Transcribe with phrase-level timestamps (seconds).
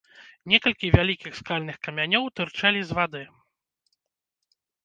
[0.53, 3.25] Некалькі вялікіх скальных камянёў тырчэлі з вады.